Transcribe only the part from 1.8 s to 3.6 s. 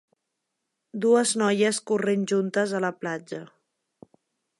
corrent juntes a la platja.